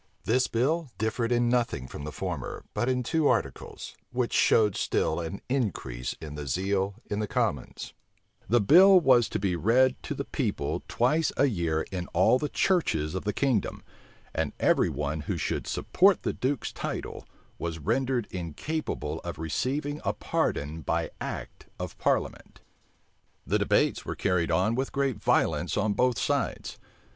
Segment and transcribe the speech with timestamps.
[0.23, 5.19] This bill differed in nothing from the former, but in two articles, which showed still
[5.19, 7.93] an increase of zeal in the commons:
[8.49, 12.49] the bill was to be read to the people twice a year in all the
[12.49, 13.83] churches of the kingdom;
[14.33, 17.23] and every one who should support the duke's title,
[17.59, 22.61] was rendered incapable of receiving a pardon but by act of parliament.
[23.45, 26.79] The debates were carried on with great violence on both sides.